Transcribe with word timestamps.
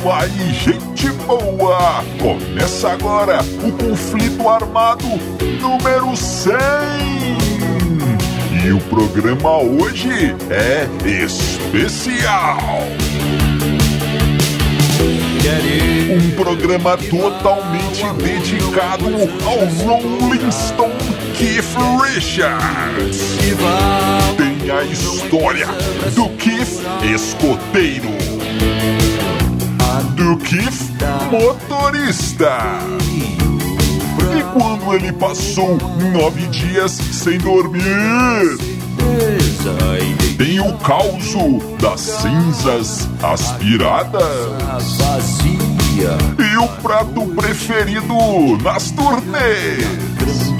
isso 0.00 0.10
aí, 0.10 0.54
gente 0.54 1.10
boa! 1.26 2.02
Começa 2.18 2.90
agora 2.90 3.40
o 3.62 3.70
conflito 3.72 4.48
armado 4.48 5.04
número 5.60 6.16
100! 6.16 6.58
E 8.64 8.72
o 8.72 8.80
programa 8.80 9.58
hoje 9.58 10.34
é 10.48 10.88
especial! 11.06 12.58
Um 16.10 16.30
programa 16.32 16.96
totalmente 16.96 18.04
dedicado 18.14 19.06
ao 19.44 19.58
Rolling 19.84 20.50
Stone 20.50 21.20
Keith 21.34 21.76
Richards. 22.02 23.38
Tem 24.36 24.70
a 24.70 24.82
história 24.84 25.66
do 26.14 26.28
Keith 26.36 26.80
escoteiro, 27.02 28.10
do 30.30 30.36
Keith 30.36 30.92
motorista. 31.28 32.56
E 34.38 34.42
quando 34.52 34.94
ele 34.94 35.12
passou 35.12 35.76
nove 36.12 36.46
dias 36.48 36.92
sem 36.92 37.36
dormir? 37.38 37.82
Tem 40.38 40.60
o 40.60 40.72
caos 40.78 41.34
das 41.80 42.00
cinzas 42.00 43.08
aspiradas. 43.20 44.22
E 46.38 46.56
o 46.58 46.68
prato 46.80 47.26
preferido 47.34 48.14
nas 48.62 48.92
turnês. 48.92 50.59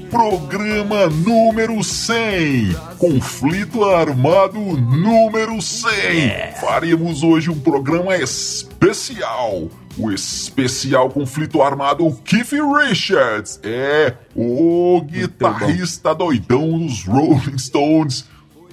Programa 0.11 1.07
número 1.07 1.81
100, 1.81 2.73
Conflito 2.97 3.85
Armado 3.85 4.59
número 4.59 5.61
100. 5.61 6.59
Faremos 6.59 7.23
hoje 7.23 7.49
um 7.49 7.57
programa 7.57 8.17
especial. 8.17 9.69
O 9.97 10.11
especial 10.11 11.09
Conflito 11.09 11.61
Armado 11.61 12.11
Keith 12.25 12.51
Richards. 12.51 13.61
É, 13.63 14.13
o 14.35 15.01
guitarrista 15.01 16.13
doidão 16.13 16.77
dos 16.79 17.05
Rolling 17.05 17.57
Stones. 17.57 18.25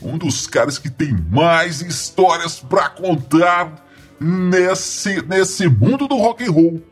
Um 0.03 0.19
dos 0.19 0.49
caras 0.49 0.77
que 0.77 0.91
tem 0.91 1.17
mais 1.31 1.81
histórias 1.81 2.59
pra 2.59 2.89
contar 2.89 3.87
nesse, 4.21 5.23
nesse 5.23 5.69
mundo 5.69 6.09
do 6.09 6.17
rock 6.17 6.45
and 6.45 6.51
roll 6.51 6.83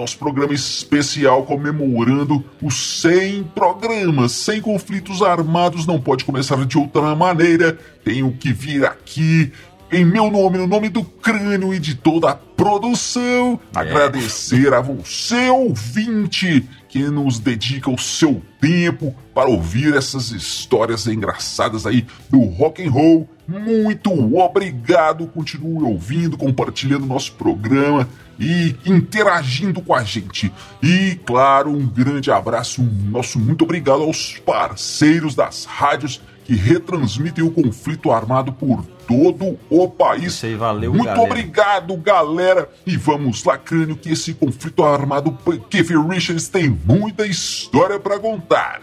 nosso 0.00 0.16
programa 0.16 0.54
especial 0.54 1.44
comemorando 1.44 2.42
os 2.62 3.00
100 3.02 3.44
programas. 3.54 4.32
100 4.32 4.62
conflitos 4.62 5.20
armados 5.20 5.86
não 5.86 6.00
pode 6.00 6.24
começar 6.24 6.64
de 6.64 6.78
outra 6.78 7.14
maneira. 7.14 7.78
Tenho 8.02 8.32
que 8.32 8.50
vir 8.50 8.86
aqui 8.86 9.52
em 9.92 10.04
meu 10.04 10.30
nome, 10.30 10.58
no 10.58 10.66
nome 10.66 10.88
do 10.88 11.02
crânio 11.02 11.74
e 11.74 11.78
de 11.78 11.94
toda 11.94 12.30
a 12.30 12.34
produção, 12.34 13.58
é. 13.74 13.78
agradecer 13.78 14.72
a 14.72 14.80
você, 14.80 15.48
ouvinte, 15.48 16.68
que 16.88 17.00
nos 17.04 17.38
dedica 17.38 17.90
o 17.90 17.98
seu 17.98 18.42
tempo 18.60 19.14
para 19.34 19.48
ouvir 19.48 19.94
essas 19.94 20.30
histórias 20.30 21.06
engraçadas 21.06 21.86
aí 21.86 22.06
do 22.28 22.40
rock 22.40 22.86
and 22.86 22.90
roll. 22.90 23.28
Muito 23.48 24.12
obrigado, 24.36 25.26
continue 25.26 25.82
ouvindo, 25.82 26.36
compartilhando 26.36 27.06
nosso 27.06 27.32
programa 27.32 28.08
e 28.38 28.76
interagindo 28.86 29.82
com 29.82 29.94
a 29.94 30.04
gente. 30.04 30.52
E, 30.82 31.18
claro, 31.26 31.70
um 31.70 31.86
grande 31.86 32.30
abraço, 32.30 32.82
nosso 32.82 33.38
muito 33.38 33.64
obrigado 33.64 34.02
aos 34.02 34.38
parceiros 34.38 35.34
das 35.34 35.64
rádios 35.64 36.20
que 36.50 36.56
retransmitem 36.56 37.44
o 37.44 37.50
conflito 37.52 38.10
armado 38.10 38.52
por 38.52 38.84
todo 39.06 39.56
o 39.70 39.88
país. 39.88 40.34
Isso 40.34 40.46
aí, 40.46 40.56
valeu, 40.56 40.92
Muito 40.92 41.04
galera. 41.04 41.22
obrigado, 41.22 41.96
galera. 41.96 42.68
E 42.84 42.96
vamos 42.96 43.44
lá, 43.44 43.56
crânio, 43.56 43.94
que 43.94 44.10
esse 44.10 44.34
conflito 44.34 44.82
armado 44.82 45.38
Keith 45.70 45.90
Richards 45.90 46.48
tem 46.48 46.68
muita 46.68 47.24
história 47.24 48.00
para 48.00 48.18
contar. 48.18 48.80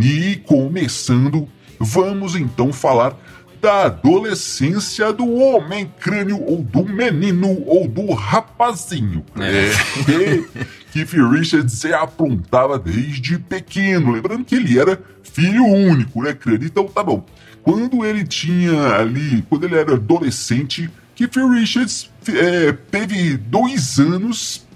E 0.00 0.36
começando, 0.46 1.48
vamos 1.80 2.36
então 2.36 2.72
falar 2.72 3.16
da 3.60 3.86
adolescência 3.86 5.12
do 5.12 5.28
homem 5.34 5.92
crânio 5.98 6.40
ou 6.40 6.62
do 6.62 6.84
menino 6.84 7.64
ou 7.66 7.88
do 7.88 8.12
rapazinho. 8.12 9.24
É. 9.40 9.72
Keith 10.92 11.12
Richards 11.12 11.72
se 11.80 11.92
aprontava 11.92 12.78
desde 12.78 13.40
pequeno, 13.40 14.12
lembrando 14.12 14.44
que 14.44 14.54
ele 14.54 14.78
era 14.78 15.02
filho 15.32 15.64
único, 15.64 16.22
né, 16.22 16.32
crânio? 16.32 16.66
Então 16.66 16.86
tá 16.86 17.02
bom. 17.02 17.24
Quando 17.62 18.04
ele 18.04 18.24
tinha 18.24 18.94
ali, 18.94 19.44
quando 19.48 19.64
ele 19.64 19.76
era 19.76 19.94
adolescente, 19.94 20.90
Keith 21.14 21.36
Richards 21.36 22.10
é, 22.28 22.72
teve 22.72 23.36
dois 23.36 23.98
anos 23.98 24.66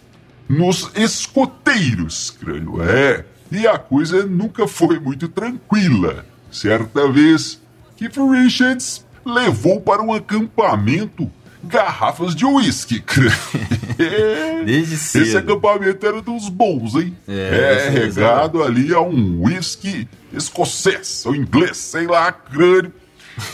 nos 0.48 0.90
escoteiros, 0.94 2.30
crânio. 2.30 2.82
É. 2.82 3.24
E 3.50 3.66
a 3.66 3.78
coisa 3.78 4.26
nunca 4.26 4.66
foi 4.66 4.98
muito 4.98 5.28
tranquila. 5.28 6.24
Certa 6.50 7.10
vez, 7.10 7.60
Keith 7.96 8.16
Richards 8.16 9.06
levou 9.24 9.80
para 9.80 10.02
um 10.02 10.12
acampamento 10.12 11.30
garrafas 11.64 12.34
de 12.34 12.44
uísque. 12.44 13.02
Desde 14.64 14.96
cedo. 14.98 15.24
Esse 15.24 15.36
acampamento 15.36 16.06
era 16.06 16.20
dos 16.20 16.48
bons, 16.48 16.94
hein? 16.94 17.16
É, 17.28 17.86
é 17.86 17.90
regado 17.90 18.62
ali 18.62 18.92
a 18.94 19.00
um 19.00 19.42
uísque 19.44 20.08
escocês 20.32 21.24
ou 21.26 21.34
inglês, 21.34 21.76
sei 21.76 22.06
lá, 22.06 22.32
crânio. 22.32 22.92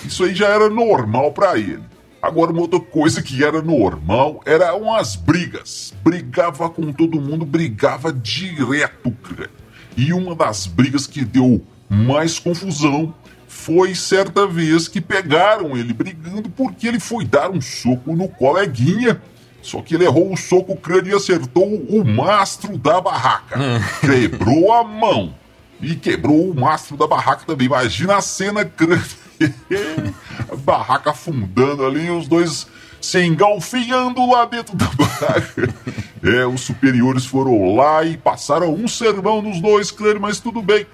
Isso 0.05 0.25
aí 0.25 0.35
já 0.35 0.49
era 0.49 0.69
normal 0.69 1.33
para 1.33 1.59
ele. 1.59 1.83
Agora, 2.21 2.51
uma 2.51 2.63
outra 2.63 2.81
coisa 2.81 3.23
que 3.23 3.45
era 3.45 3.63
normal 3.63 4.41
eram 4.45 4.93
as 4.93 5.15
brigas. 5.15 5.95
Brigava 6.03 6.69
com 6.69 6.93
todo 6.93 7.21
mundo, 7.21 7.47
brigava 7.47 8.13
direto, 8.13 9.11
crânio. 9.23 9.51
E 9.97 10.13
uma 10.13 10.35
das 10.35 10.67
brigas 10.67 11.07
que 11.07 11.25
deu 11.25 11.65
mais 11.89 12.39
confusão 12.39 13.15
foi 13.59 13.93
certa 13.93 14.47
vez 14.47 14.87
que 14.87 15.01
pegaram 15.01 15.77
ele 15.77 15.93
brigando 15.93 16.49
porque 16.49 16.87
ele 16.87 17.01
foi 17.01 17.25
dar 17.25 17.51
um 17.51 17.61
soco 17.61 18.15
no 18.15 18.29
coleguinha. 18.29 19.21
Só 19.61 19.83
que 19.83 19.97
ele 19.97 20.05
errou 20.05 20.33
o 20.33 20.37
soco, 20.37 20.73
o 20.73 20.77
crânio 20.77 21.13
e 21.13 21.17
acertou 21.17 21.67
o 21.67 22.05
mastro 22.05 22.79
da 22.79 23.01
barraca. 23.01 23.59
Quebrou 24.01 24.73
a 24.73 24.85
mão. 24.85 25.35
E 25.81 25.95
quebrou 25.95 26.51
o 26.51 26.55
mastro 26.55 26.97
da 26.97 27.07
barraca 27.07 27.45
também. 27.47 27.67
Imagina 27.67 28.17
a 28.17 28.21
cena, 28.21 28.65
crânio. 28.65 29.05
barraca 30.65 31.11
afundando 31.11 31.85
ali, 31.85 32.11
os 32.11 32.27
dois 32.27 32.67
se 33.01 33.25
engalfinhando 33.25 34.25
lá 34.31 34.45
dentro 34.45 34.77
da 34.77 34.87
barraca. 34.87 35.75
É, 36.23 36.47
os 36.47 36.63
superiores 36.63 37.27
foram 37.27 37.75
lá 37.75 38.03
e 38.05 38.17
passaram 38.17 38.73
um 38.73 38.89
sermão 38.89 39.43
nos 39.43 39.61
dois, 39.61 39.91
crânio, 39.91 40.21
mas 40.21 40.41
tudo 40.41 40.62
bem. 40.62 40.87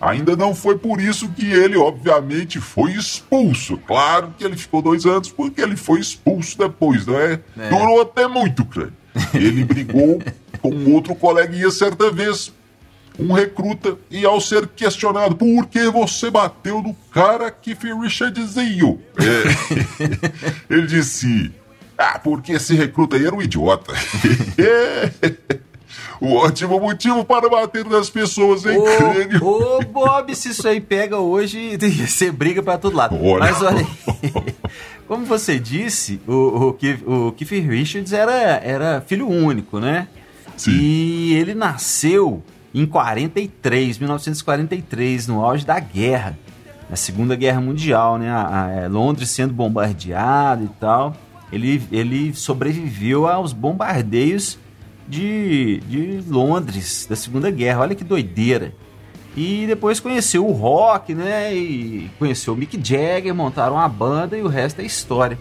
Ainda 0.00 0.36
não 0.36 0.54
foi 0.54 0.76
por 0.76 1.00
isso 1.00 1.28
que 1.30 1.50
ele, 1.50 1.76
obviamente, 1.76 2.60
foi 2.60 2.92
expulso. 2.92 3.78
Claro 3.78 4.34
que 4.36 4.44
ele 4.44 4.56
ficou 4.56 4.82
dois 4.82 5.06
anos 5.06 5.30
porque 5.30 5.60
ele 5.60 5.76
foi 5.76 6.00
expulso 6.00 6.58
depois, 6.58 7.06
não 7.06 7.18
é? 7.18 7.40
É. 7.56 7.68
Durou 7.70 8.02
até 8.02 8.26
muito, 8.26 8.64
crânio. 8.64 8.92
Ele 9.32 9.64
brigou 9.64 10.20
com 10.60 10.92
outro 10.92 11.14
coleguinha 11.14 11.70
certa 11.70 12.10
vez, 12.10 12.52
um 13.18 13.32
recruta, 13.32 13.96
e 14.10 14.24
ao 14.24 14.40
ser 14.40 14.66
questionado 14.68 15.36
por 15.36 15.66
que 15.66 15.88
você 15.88 16.30
bateu 16.30 16.82
no 16.82 16.94
cara 17.12 17.50
que 17.50 17.74
foi 17.74 17.94
Richardzinho, 17.98 19.00
é, 19.18 20.64
ele 20.68 20.86
disse: 20.86 21.52
Ah, 21.96 22.18
porque 22.18 22.52
esse 22.52 22.74
recruta 22.74 23.16
aí 23.16 23.24
era 23.24 23.34
um 23.34 23.42
idiota. 23.42 23.92
Um 26.20 26.34
ótimo 26.34 26.80
motivo 26.80 27.24
para 27.24 27.48
bater 27.48 27.84
nas 27.84 28.08
pessoas, 28.10 28.64
hein, 28.66 28.78
crânio? 28.82 29.44
Ô, 29.44 29.78
ô, 29.78 29.80
Bob, 29.82 30.34
se 30.34 30.50
isso 30.50 30.66
aí 30.66 30.80
pega 30.80 31.18
hoje, 31.18 31.76
você 32.06 32.30
briga 32.30 32.62
pra 32.62 32.78
todo 32.78 32.96
lado. 32.96 33.16
Olha. 33.22 33.40
Mas 33.44 33.62
olha 33.62 33.78
aí, 33.80 34.54
como 35.08 35.24
você 35.26 35.58
disse, 35.58 36.20
o, 36.26 36.76
o, 37.12 37.26
o 37.28 37.32
Keith 37.32 37.50
Richards 37.66 38.12
era, 38.12 38.32
era 38.32 39.00
filho 39.06 39.28
único, 39.28 39.78
né? 39.80 40.08
Sim. 40.56 40.70
E 40.72 41.34
ele 41.34 41.54
nasceu 41.54 42.42
em 42.72 42.86
43, 42.86 43.98
1943, 43.98 45.26
no 45.28 45.44
auge 45.44 45.64
da 45.66 45.78
guerra, 45.78 46.38
na 46.88 46.96
Segunda 46.96 47.34
Guerra 47.34 47.60
Mundial, 47.60 48.18
né? 48.18 48.30
A- 48.30 48.84
a- 48.84 48.88
Londres 48.88 49.30
sendo 49.30 49.52
bombardeado 49.52 50.64
e 50.64 50.68
tal. 50.80 51.14
ele, 51.52 51.82
ele 51.92 52.34
sobreviveu 52.34 53.26
aos 53.28 53.52
bombardeios 53.52 54.58
de, 55.08 55.80
de 55.80 56.24
Londres, 56.28 57.06
da 57.08 57.16
Segunda 57.16 57.50
Guerra. 57.50 57.80
Olha 57.80 57.94
que 57.94 58.04
doideira. 58.04 58.74
E 59.36 59.66
depois 59.66 59.98
conheceu 59.98 60.46
o 60.46 60.52
rock, 60.52 61.14
né? 61.14 61.54
E 61.54 62.10
conheceu 62.18 62.54
o 62.54 62.56
Mick 62.56 62.78
Jagger, 62.82 63.34
montaram 63.34 63.74
uma 63.74 63.88
banda 63.88 64.36
e 64.36 64.42
o 64.42 64.48
resto 64.48 64.80
é 64.80 64.84
história. 64.84 65.38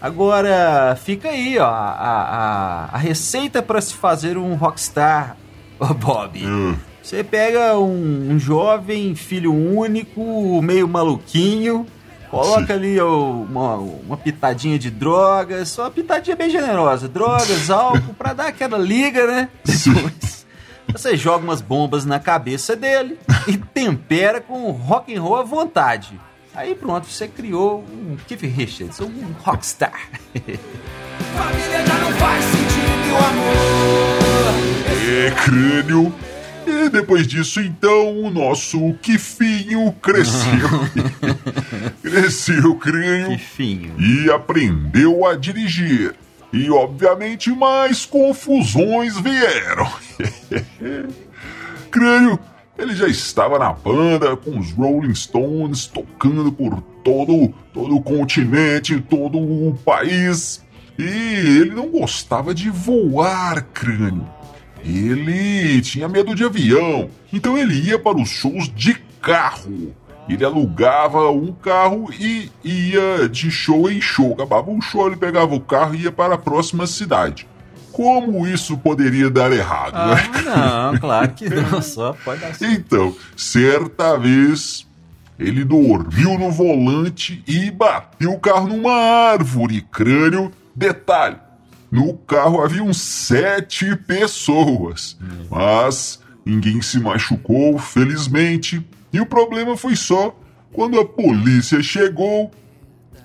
Agora, 0.00 0.96
fica 0.96 1.28
aí, 1.28 1.58
ó, 1.58 1.66
a, 1.66 1.70
a, 1.70 2.84
a 2.92 2.98
receita 2.98 3.62
para 3.62 3.80
se 3.80 3.94
fazer 3.94 4.38
um 4.38 4.54
rockstar, 4.54 5.36
oh, 5.78 5.92
Bob. 5.92 6.44
Hum. 6.44 6.74
Você 7.02 7.24
pega 7.24 7.78
um, 7.78 8.30
um, 8.30 8.38
jovem, 8.38 9.14
filho 9.14 9.52
único, 9.52 10.62
meio 10.62 10.86
maluquinho, 10.86 11.86
coloca 12.30 12.72
ali 12.72 13.00
uma, 13.00 13.76
uma 13.76 14.16
pitadinha 14.16 14.78
de 14.78 14.90
drogas, 14.90 15.68
só 15.68 15.82
uma 15.82 15.90
pitadinha 15.90 16.36
bem 16.36 16.48
generosa, 16.48 17.08
drogas, 17.08 17.68
álcool, 17.70 18.14
para 18.14 18.32
dar 18.32 18.46
aquela 18.46 18.78
liga, 18.78 19.26
né? 19.26 19.48
Depois 19.64 20.40
você 20.92 21.16
joga 21.16 21.44
umas 21.44 21.60
bombas 21.60 22.04
na 22.04 22.18
cabeça 22.18 22.74
dele 22.74 23.18
e 23.46 23.56
tempera 23.56 24.40
com 24.40 24.70
rock 24.70 25.14
and 25.14 25.22
roll 25.22 25.36
à 25.36 25.42
vontade. 25.42 26.18
Aí 26.54 26.74
pronto, 26.74 27.06
você 27.06 27.28
criou 27.28 27.84
um 27.92 28.16
Keith 28.26 28.42
Richards, 28.42 29.00
um 29.00 29.32
rockstar. 29.42 30.10
Família 31.36 31.86
já 31.86 31.94
não 31.94 32.12
faz 32.12 32.44
sentido, 32.44 33.16
amor. 33.16 34.20
É, 35.08 35.30
crânio. 35.44 36.12
E 36.82 36.88
depois 36.88 37.26
disso, 37.26 37.60
então, 37.60 38.22
o 38.22 38.30
nosso 38.30 38.94
Kifinho 39.02 39.92
cresceu. 40.00 40.68
cresceu, 42.02 42.74
crânio. 42.76 43.36
Kifinho. 43.36 43.94
E 43.98 44.30
aprendeu 44.30 45.26
a 45.26 45.36
dirigir. 45.36 46.14
E, 46.52 46.70
obviamente, 46.70 47.50
mais 47.50 48.06
confusões 48.06 49.18
vieram. 49.20 49.90
crânio 51.90 52.38
ele 52.78 52.94
já 52.94 53.06
estava 53.06 53.58
na 53.58 53.74
banda 53.74 54.34
com 54.38 54.58
os 54.58 54.72
Rolling 54.72 55.14
Stones 55.14 55.86
tocando 55.86 56.50
por 56.50 56.80
todo, 57.04 57.52
todo 57.74 57.96
o 57.96 58.02
continente, 58.02 58.98
todo 59.02 59.38
o 59.38 59.76
país. 59.84 60.64
E 60.98 61.02
ele 61.02 61.74
não 61.74 61.88
gostava 61.88 62.54
de 62.54 62.70
voar, 62.70 63.62
crânio. 63.74 64.26
Ele 64.84 65.80
tinha 65.82 66.08
medo 66.08 66.34
de 66.34 66.44
avião, 66.44 67.10
então 67.32 67.56
ele 67.56 67.74
ia 67.74 67.98
para 67.98 68.16
os 68.16 68.28
shows 68.28 68.72
de 68.74 68.94
carro. 69.20 69.94
Ele 70.28 70.44
alugava 70.44 71.30
um 71.30 71.52
carro 71.52 72.08
e 72.12 72.50
ia 72.62 73.28
de 73.28 73.50
show 73.50 73.90
em 73.90 74.00
show. 74.00 74.32
Acabava 74.32 74.70
um 74.70 74.80
show, 74.80 75.06
ele 75.06 75.16
pegava 75.16 75.54
o 75.54 75.60
carro 75.60 75.94
e 75.94 76.02
ia 76.02 76.12
para 76.12 76.34
a 76.34 76.38
próxima 76.38 76.86
cidade 76.86 77.46
como 77.92 78.46
isso 78.46 78.78
poderia 78.78 79.28
dar 79.28 79.52
errado, 79.52 79.94
ah, 79.94 80.14
né? 80.14 80.42
Não, 80.44 80.98
claro 80.98 81.28
que 81.30 81.50
não, 81.50 81.82
só 81.82 82.16
pode 82.24 82.40
dar 82.40 82.54
certo. 82.54 82.72
Então, 82.72 83.14
certa 83.36 84.16
vez 84.16 84.86
ele 85.38 85.64
dormiu 85.64 86.38
no 86.38 86.50
volante 86.50 87.42
e 87.46 87.70
bateu 87.70 88.32
o 88.32 88.38
carro 88.38 88.68
numa 88.68 88.92
árvore, 88.92 89.80
crânio. 89.90 90.52
Detalhe: 90.74 91.36
no 91.90 92.14
carro 92.14 92.62
haviam 92.62 92.92
sete 92.94 93.96
pessoas, 93.96 95.18
mas 95.50 96.20
ninguém 96.44 96.80
se 96.80 97.00
machucou, 97.00 97.78
felizmente. 97.78 98.86
E 99.12 99.20
o 99.20 99.26
problema 99.26 99.76
foi 99.76 99.96
só 99.96 100.36
quando 100.72 101.00
a 101.00 101.04
polícia 101.04 101.82
chegou 101.82 102.50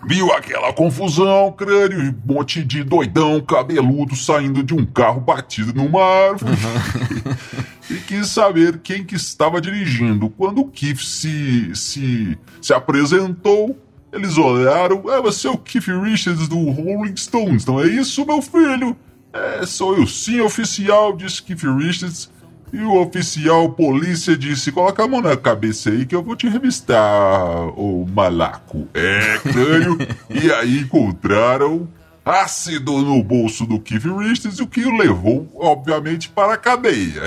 Viu 0.08 0.32
aquela 0.32 0.72
confusão, 0.72 1.52
crânio 1.52 2.04
e 2.04 2.10
um 2.10 2.16
monte 2.26 2.64
de 2.64 2.84
doidão 2.84 3.42
cabeludo 3.42 4.16
saindo 4.16 4.62
de 4.62 4.74
um 4.74 4.86
carro 4.86 5.20
batido 5.20 5.74
numa 5.74 6.04
árvore. 6.04 6.52
Uhum. 6.52 7.36
e 7.90 8.00
quis 8.02 8.28
saber 8.28 8.80
quem 8.84 9.04
que 9.04 9.16
estava 9.16 9.60
dirigindo. 9.60 10.30
Quando 10.30 10.62
o 10.62 10.68
Keith 10.68 11.00
se, 11.00 11.76
se, 11.76 12.38
se 12.62 12.72
apresentou, 12.72 13.76
eles 14.16 14.38
olharam. 14.38 15.04
É, 15.12 15.22
você 15.22 15.48
é 15.48 15.52
o 15.52 15.58
Keith 15.58 15.88
Richards 15.88 16.48
do 16.48 16.58
Rolling 16.70 17.16
Stones, 17.18 17.66
não 17.66 17.80
é 17.82 17.88
isso, 17.88 18.26
meu 18.26 18.42
filho? 18.42 18.96
É, 19.34 19.66
sou 19.66 19.98
eu 19.98 20.08
sim, 20.08 20.40
oficial, 20.40 21.16
disse 21.16 21.44
Keith 21.44 21.64
Richards. 21.64 22.34
E 22.72 22.80
o 22.80 23.00
oficial 23.00 23.70
polícia 23.70 24.36
disse: 24.36 24.72
coloca 24.72 25.04
a 25.04 25.08
mão 25.08 25.22
na 25.22 25.38
cabeça 25.38 25.90
aí 25.90 26.06
que 26.06 26.16
eu 26.16 26.24
vou 26.24 26.36
te 26.36 26.48
revistar, 26.48 27.68
ô 27.78 28.06
malaco. 28.06 28.88
É, 28.94 29.38
crânio. 29.40 29.98
e 30.30 30.52
aí 30.52 30.80
encontraram 30.80 31.88
ácido 32.26 33.02
no 33.02 33.22
bolso 33.24 33.66
do 33.66 33.80
Keith 33.80 34.06
Richards, 34.06 34.60
o 34.60 34.68
que 34.68 34.84
o 34.84 34.98
levou, 34.98 35.48
obviamente, 35.56 36.30
para 36.30 36.54
a 36.54 36.58
cadeia. 36.58 37.24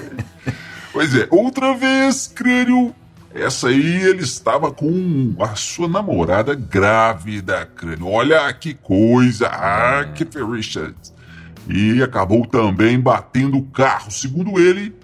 pois 0.92 1.14
é, 1.16 1.26
outra 1.30 1.74
vez, 1.74 2.30
crânio. 2.32 2.94
Essa 3.34 3.68
aí 3.68 4.02
ele 4.02 4.22
estava 4.22 4.70
com 4.70 5.34
a 5.40 5.56
sua 5.56 5.88
namorada 5.88 6.54
grávida, 6.54 7.66
crânio. 7.66 8.06
Olha 8.08 8.52
que 8.52 8.74
coisa. 8.74 9.48
Ah, 9.48 10.04
Keith 10.14 10.36
Richards 10.36 11.14
e 11.68 12.02
acabou 12.02 12.46
também 12.46 12.98
batendo 12.98 13.56
o 13.56 13.62
carro. 13.62 14.10
Segundo 14.10 14.60
ele, 14.60 14.94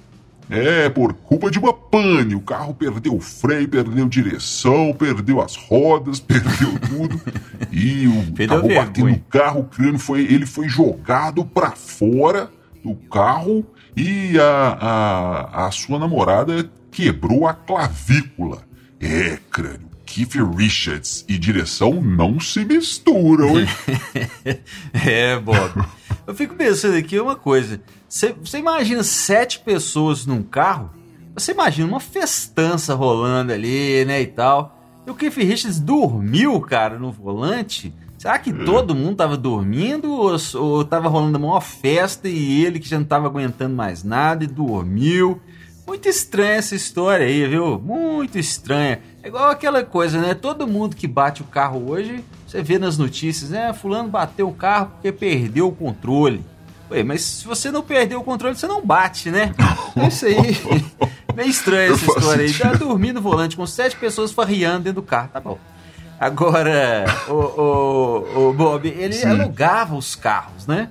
é 0.48 0.88
por 0.88 1.12
culpa 1.12 1.50
de 1.50 1.58
uma 1.58 1.72
pane. 1.72 2.34
O 2.34 2.40
carro 2.40 2.74
perdeu 2.74 3.14
o 3.14 3.20
freio, 3.20 3.68
perdeu 3.68 4.08
direção, 4.08 4.94
perdeu 4.96 5.40
as 5.40 5.56
rodas, 5.56 6.20
perdeu 6.20 6.78
tudo. 6.88 7.20
e 7.70 8.06
o 8.06 8.32
perdeu 8.34 8.58
acabou 8.58 8.74
batendo 8.74 9.12
o 9.12 9.20
carro, 9.20 9.60
o 9.60 9.64
crânio 9.64 9.98
foi, 9.98 10.22
ele 10.22 10.46
foi 10.46 10.68
jogado 10.68 11.44
para 11.44 11.70
fora 11.70 12.50
do 12.82 12.94
carro 12.94 13.64
e 13.96 14.38
a, 14.38 14.78
a, 14.80 15.66
a 15.66 15.70
sua 15.70 15.98
namorada 15.98 16.70
quebrou 16.90 17.46
a 17.46 17.54
clavícula. 17.54 18.62
É, 19.00 19.38
crânio. 19.50 19.90
Keith 20.04 20.34
Richards 20.56 21.25
e 21.28 21.38
direção 21.38 22.02
não 22.02 22.40
se 22.40 22.64
misturam, 22.64 23.60
hein? 23.60 23.66
é, 24.92 25.38
Bob. 25.38 25.84
Eu 26.26 26.34
fico 26.34 26.56
pensando 26.56 26.96
aqui 26.96 27.19
uma 27.20 27.37
coisa. 27.37 27.81
Você 28.08 28.34
imagina 28.58 29.04
sete 29.04 29.60
pessoas 29.60 30.26
num 30.26 30.42
carro? 30.42 30.90
Você 31.34 31.52
imagina 31.52 31.87
uma 31.87 32.00
festança 32.00 32.92
rolando 32.94 33.52
ali, 33.52 34.04
né, 34.04 34.20
e 34.20 34.26
tal. 34.26 34.76
E 35.06 35.11
o 35.11 35.14
Keith 35.14 35.37
Richards 35.37 35.78
dormiu, 35.78 36.61
cara, 36.61 36.99
no 36.99 37.12
volante? 37.12 37.94
Será 38.18 38.38
que 38.38 38.50
é. 38.50 38.64
todo 38.64 38.94
mundo 38.94 39.16
tava 39.16 39.37
dormindo 39.37 40.12
ou, 40.12 40.37
ou 40.56 40.85
tava 40.85 41.09
rolando 41.09 41.38
uma 41.38 41.61
festa 41.61 42.28
e 42.28 42.64
ele 42.64 42.78
que 42.78 42.88
já 42.88 42.99
não 42.99 43.06
tava 43.06 43.26
aguentando 43.26 43.75
mais 43.75 44.02
nada 44.02 44.44
e 44.44 44.47
dormiu? 44.47 45.40
Muito 45.90 46.09
estranha 46.09 46.52
essa 46.52 46.76
história 46.76 47.26
aí, 47.26 47.44
viu? 47.49 47.76
Muito 47.76 48.38
estranha. 48.38 49.00
É 49.25 49.26
igual 49.26 49.50
aquela 49.50 49.82
coisa, 49.82 50.20
né? 50.20 50.35
Todo 50.35 50.64
mundo 50.64 50.94
que 50.94 51.09
bate 51.09 51.42
o 51.42 51.44
carro 51.44 51.90
hoje, 51.90 52.25
você 52.47 52.62
vê 52.62 52.78
nas 52.78 52.97
notícias, 52.97 53.50
né? 53.50 53.73
Fulano 53.73 54.09
bateu 54.09 54.47
o 54.47 54.54
carro 54.54 54.92
porque 54.92 55.11
perdeu 55.11 55.66
o 55.66 55.73
controle. 55.73 56.44
Ué, 56.92 57.02
mas 57.02 57.23
se 57.23 57.44
você 57.44 57.73
não 57.73 57.82
perdeu 57.82 58.20
o 58.20 58.23
controle, 58.23 58.54
você 58.54 58.68
não 58.68 58.80
bate, 58.80 59.32
né? 59.32 59.52
É 59.97 60.06
isso 60.06 60.26
aí. 60.26 60.37
Meio 61.35 61.49
estranha 61.49 61.92
essa 61.92 62.06
história 62.06 62.44
aí. 62.44 62.54
Tá 62.54 62.73
dormindo 62.73 63.16
no 63.16 63.23
volante 63.23 63.56
com 63.56 63.66
sete 63.66 63.97
pessoas 63.97 64.30
farriando 64.30 64.85
dentro 64.85 65.02
do 65.02 65.06
carro, 65.06 65.30
tá 65.32 65.40
bom. 65.40 65.59
Agora, 66.20 67.04
o, 67.26 67.32
o, 67.32 68.49
o 68.50 68.52
Bob, 68.52 68.87
ele 68.87 69.14
Sim. 69.14 69.26
alugava 69.26 69.97
os 69.97 70.14
carros, 70.14 70.68
né? 70.68 70.88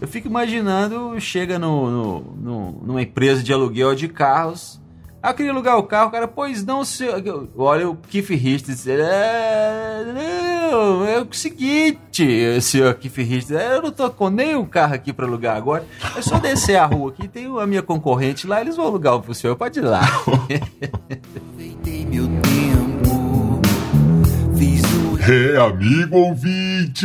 Eu 0.00 0.06
fico 0.06 0.28
imaginando, 0.28 1.18
chega 1.20 1.58
no, 1.58 1.90
no, 1.90 2.20
no, 2.36 2.72
numa 2.82 3.02
empresa 3.02 3.42
de 3.42 3.52
aluguel 3.52 3.94
de 3.94 4.08
carros. 4.08 4.80
Ah, 5.22 5.32
queria 5.32 5.50
alugar 5.50 5.76
o 5.78 5.82
carro, 5.82 6.10
cara, 6.10 6.28
pois 6.28 6.64
não, 6.64 6.84
senhor. 6.84 7.20
Olha 7.56 7.88
o 7.88 7.96
Keith 7.96 8.28
Richards. 8.28 8.86
É, 8.86 10.04
não, 10.14 11.04
é 11.04 11.20
o 11.20 11.26
seguinte, 11.32 12.60
senhor 12.60 12.94
Keith 12.94 13.16
Richards. 13.16 13.50
Eu 13.50 13.82
não 13.82 13.90
tô 13.90 14.08
com 14.10 14.28
nenhum 14.28 14.64
carro 14.64 14.94
aqui 14.94 15.12
para 15.12 15.26
alugar 15.26 15.56
agora. 15.56 15.84
É 16.16 16.22
só 16.22 16.38
descer 16.38 16.76
a 16.76 16.86
rua 16.86 17.10
aqui, 17.10 17.26
tem 17.26 17.46
a 17.46 17.66
minha 17.66 17.82
concorrente 17.82 18.46
lá, 18.46 18.60
eles 18.60 18.76
vão 18.76 18.86
alugar 18.86 19.18
pro 19.20 19.34
senhor, 19.34 19.56
pode 19.56 19.80
ir 19.80 19.82
lá. 19.82 20.02
meu 22.08 22.28
É, 25.28 25.56
amigo 25.56 26.18
ouvinte, 26.18 27.04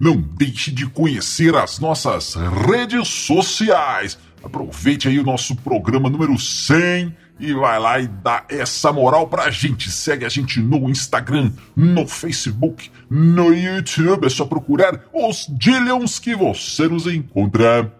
não 0.00 0.16
deixe 0.16 0.70
de 0.70 0.86
conhecer 0.86 1.54
as 1.54 1.78
nossas 1.78 2.34
redes 2.34 3.06
sociais. 3.06 4.16
Aproveite 4.42 5.08
aí 5.08 5.18
o 5.18 5.24
nosso 5.24 5.54
programa 5.56 6.08
número 6.08 6.38
100 6.38 7.14
e 7.38 7.52
vai 7.52 7.78
lá 7.78 8.00
e 8.00 8.08
dá 8.08 8.44
essa 8.48 8.90
moral 8.90 9.28
pra 9.28 9.50
gente. 9.50 9.90
Segue 9.90 10.24
a 10.24 10.30
gente 10.30 10.58
no 10.58 10.88
Instagram, 10.88 11.52
no 11.76 12.08
Facebook, 12.08 12.90
no 13.10 13.52
YouTube. 13.52 14.24
É 14.24 14.30
só 14.30 14.46
procurar 14.46 14.98
os 15.12 15.46
Dillions 15.50 16.18
que 16.18 16.34
você 16.34 16.88
nos 16.88 17.06
encontra. 17.06 17.92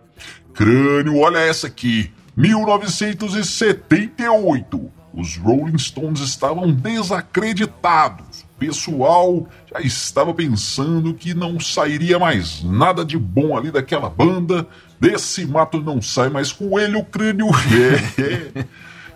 Crânio, 0.55 1.19
olha 1.19 1.37
essa 1.37 1.67
aqui. 1.67 2.11
1978. 2.35 4.91
Os 5.13 5.37
Rolling 5.37 5.77
Stones 5.77 6.21
estavam 6.21 6.73
desacreditados 6.73 8.30
pessoal 8.61 9.49
já 9.73 9.81
estava 9.81 10.35
pensando 10.35 11.15
que 11.15 11.33
não 11.33 11.59
sairia 11.59 12.19
mais 12.19 12.63
nada 12.63 13.05
de 13.05 13.19
bom 13.19 13.57
ali 13.57 13.71
daquela 13.71 14.11
banda. 14.11 14.67
Desse 15.01 15.47
mato 15.47 15.81
não 15.81 16.03
sai 16.03 16.29
mais 16.29 16.53
coelho, 16.53 17.03
crânio. 17.05 17.49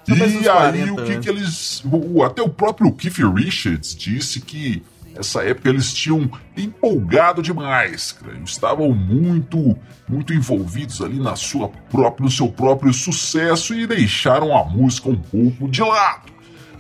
É. 0.07 0.13
E 0.43 0.47
aí, 0.51 0.91
o 0.91 0.97
que, 0.97 1.19
que 1.19 1.31
eles. 1.31 1.83
O, 1.91 2.23
até 2.23 2.43
o 2.43 2.49
próprio 2.51 2.93
Keith 2.93 3.17
Richards 3.35 3.97
disse 3.97 4.39
que 4.39 4.83
essa 5.17 5.43
época 5.43 5.71
eles 5.71 5.95
tinham 5.95 6.31
empolgado 6.55 7.41
demais, 7.41 8.15
estavam 8.45 8.93
muito, 8.93 9.75
muito 10.07 10.35
envolvidos 10.35 11.01
ali 11.01 11.19
na 11.19 11.37
sua 11.37 11.69
própria, 11.69 12.25
no 12.25 12.31
seu 12.31 12.49
próprio 12.49 12.93
sucesso 12.93 13.73
e 13.73 13.87
deixaram 13.87 14.55
a 14.55 14.63
música 14.63 15.09
um 15.09 15.17
pouco 15.17 15.71
de 15.71 15.81
lado. 15.81 16.33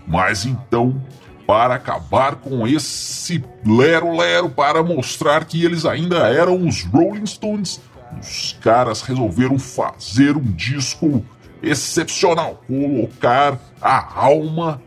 Mas 0.06 0.44
então, 0.44 1.00
para 1.46 1.74
acabar 1.74 2.36
com 2.36 2.66
esse 2.66 3.44
lero-lero, 3.66 4.48
para 4.48 4.82
mostrar 4.82 5.44
que 5.44 5.64
eles 5.64 5.84
ainda 5.84 6.28
eram 6.28 6.66
os 6.66 6.82
Rolling 6.84 7.26
Stones, 7.26 7.80
os 8.20 8.56
caras 8.60 9.02
resolveram 9.02 9.58
fazer 9.58 10.36
um 10.36 10.52
disco 10.52 11.24
excepcional, 11.62 12.62
colocar 12.66 13.58
a 13.80 14.20
alma 14.20 14.80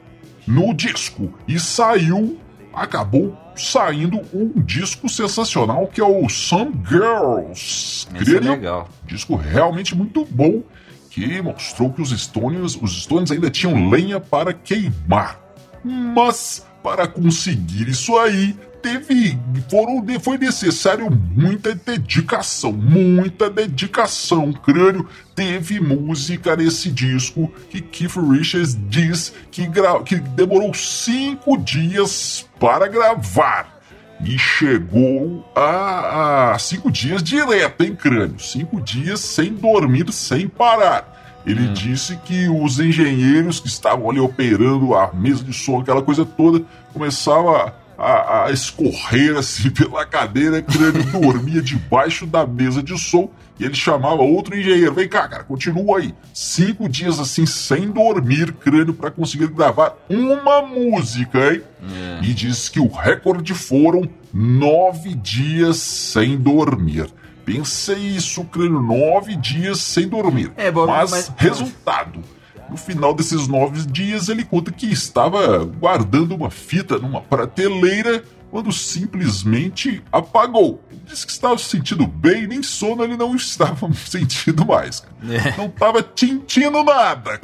no 0.48 0.74
disco 0.74 1.34
e 1.48 1.60
saiu 1.60 2.40
acabou 2.78 3.36
saindo 3.56 4.22
um 4.32 4.62
disco 4.62 5.10
sensacional 5.10 5.88
que 5.88 6.00
é 6.00 6.06
o 6.06 6.30
Some 6.30 6.80
Girls. 6.88 8.08
Esse 8.22 8.38
é 8.38 8.40
legal. 8.40 8.88
Disco 9.04 9.36
realmente 9.36 9.96
muito 9.96 10.24
bom 10.26 10.62
que 11.10 11.42
mostrou 11.42 11.92
que 11.92 12.02
os 12.02 12.12
Stones, 12.12 12.78
os 12.80 13.02
Stones 13.04 13.32
ainda 13.32 13.50
tinham 13.50 13.90
lenha 13.90 14.20
para 14.20 14.54
queimar. 14.54 15.47
Mas 15.88 16.66
para 16.84 17.08
conseguir 17.08 17.90
isso 17.90 18.18
aí, 18.18 18.56
teve 18.82 19.38
foram 19.70 20.06
foi 20.20 20.38
necessário 20.38 21.10
muita 21.12 21.76
dedicação, 21.76 22.72
muita 22.72 23.50
dedicação. 23.50 24.54
Crânio 24.54 25.08
teve 25.36 25.80
música 25.80 26.56
nesse 26.56 26.90
disco 26.90 27.52
que 27.70 27.82
Keith 27.82 28.16
Richards 28.16 28.78
diz 28.88 29.34
que, 29.52 29.68
que 30.06 30.16
demorou 30.16 30.74
cinco 30.74 31.58
dias 31.58 32.46
para 32.60 32.88
gravar. 32.88 33.78
E 34.24 34.40
chegou 34.40 35.48
a, 35.56 36.54
a 36.54 36.60
cinco 36.60 36.90
dias 36.90 37.22
direto, 37.22 37.84
em 37.84 37.96
crânio? 37.96 38.40
Cinco 38.40 38.82
dias 38.82 39.20
sem 39.20 39.54
dormir, 39.54 40.12
sem 40.12 40.48
parar. 40.48 41.17
Ele 41.48 41.70
hum. 41.70 41.74
disse 41.74 42.18
que 42.18 42.50
os 42.50 42.80
engenheiros 42.80 43.60
que 43.60 43.68
estavam 43.68 44.10
ali 44.10 44.20
operando 44.20 44.94
a 44.94 45.12
mesa 45.14 45.44
de 45.44 45.54
som, 45.54 45.80
aquela 45.80 46.02
coisa 46.02 46.26
toda, 46.26 46.64
começavam 46.94 47.56
a 47.56 47.74
a, 47.98 48.52
escorrer 48.52 49.36
assim 49.36 49.72
pela 49.72 50.06
cadeira, 50.06 50.62
crânio 50.62 51.04
dormia 51.12 51.62
debaixo 51.62 52.28
da 52.28 52.46
mesa 52.46 52.84
de 52.84 52.98
som 52.98 53.30
e 53.60 53.66
ele 53.66 53.74
chamava 53.74 54.22
outro 54.22 54.58
engenheiro: 54.58 54.94
vem 54.94 55.08
cá, 55.08 55.28
cara, 55.28 55.44
continua 55.44 55.98
aí. 55.98 56.14
Cinco 56.34 56.88
dias 56.88 57.20
assim 57.20 57.46
sem 57.46 57.90
dormir, 57.90 58.54
crânio, 58.54 58.94
para 58.94 59.10
conseguir 59.10 59.48
gravar 59.48 59.96
uma 60.08 60.62
música, 60.62 61.54
hein? 61.54 61.62
É. 61.82 62.20
E 62.24 62.34
diz 62.34 62.70
que 62.70 62.80
o 62.80 62.88
recorde 62.88 63.54
foram 63.54 64.08
nove 64.32 65.16
dias 65.16 65.78
sem 65.78 66.38
dormir. 66.38 67.08
Pensei 67.48 67.96
isso, 67.96 68.44
crânio, 68.44 68.82
nove 68.82 69.38
dias 69.38 69.80
sem 69.80 70.06
dormir. 70.10 70.52
É, 70.58 70.70
bom, 70.70 70.86
mas, 70.86 71.12
mas 71.12 71.32
resultado 71.38 72.22
no 72.70 72.76
final 72.76 73.14
desses 73.14 73.48
nove 73.48 73.86
dias, 73.86 74.28
ele 74.28 74.44
conta 74.44 74.70
que 74.70 74.86
estava 74.86 75.64
guardando 75.64 76.36
uma 76.36 76.52
fita 76.52 77.00
numa 77.00 77.22
prateleira 77.22 78.22
quando 78.52 78.70
simplesmente 78.74 80.04
apagou. 80.12 80.84
Ele 80.92 81.00
disse 81.06 81.26
que 81.26 81.32
estava 81.32 81.58
se 81.58 81.70
sentindo 81.70 82.06
bem, 82.06 82.48
nem 82.48 82.62
sono 82.62 83.02
ele 83.02 83.16
não 83.16 83.34
estava 83.34 83.90
sentindo 83.96 84.66
mais. 84.66 85.06
É. 85.24 85.56
Não 85.58 85.68
estava 85.68 86.04
tintindo 86.04 86.84
nada. 86.84 87.40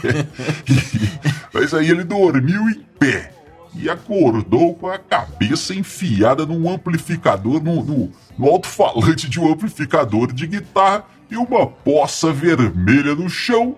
Mas 1.52 1.74
aí 1.74 1.90
ele 1.90 2.04
dormiu 2.04 2.70
em 2.70 2.82
pé 2.98 3.34
e 3.74 3.88
acordou 3.88 4.74
com 4.74 4.88
a 4.88 4.98
cabeça 4.98 5.74
enfiada 5.74 6.44
num 6.44 6.68
amplificador, 6.70 7.62
no, 7.62 7.84
no, 7.84 8.12
no 8.38 8.48
alto-falante 8.48 9.28
de 9.28 9.38
um 9.38 9.52
amplificador 9.52 10.32
de 10.32 10.46
guitarra 10.46 11.04
e 11.30 11.36
uma 11.36 11.66
poça 11.66 12.32
vermelha 12.32 13.14
no 13.14 13.28
chão 13.28 13.76